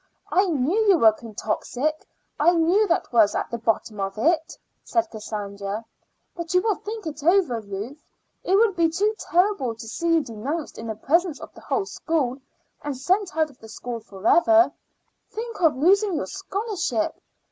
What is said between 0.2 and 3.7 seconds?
"I knew you were quixotic. I knew that was at the